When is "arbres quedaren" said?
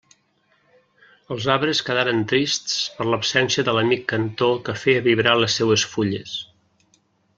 1.55-2.23